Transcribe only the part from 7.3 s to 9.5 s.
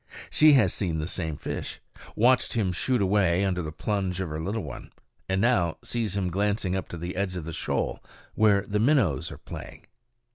of the shoal where the minnows are